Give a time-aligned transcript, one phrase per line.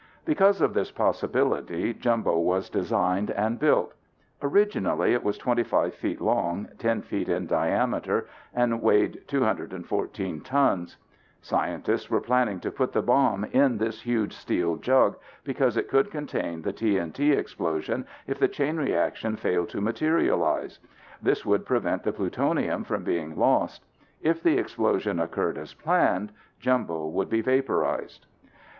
[0.25, 3.93] Because of this possibility, Jumbo was designed and built.
[4.41, 10.97] Originally it was 25 feet long, 10 feet in diameter and weighed 214 tons.
[11.39, 16.09] Scientists were planning to put the bomb in this huge steel jug because it could
[16.09, 20.79] contain the TNT explosion if the chain reaction failed to materialize.
[21.21, 23.85] This would prevent the plutonium from being lost.
[24.19, 28.25] If the explosion occurred as planned, Jumbo would be vaporized.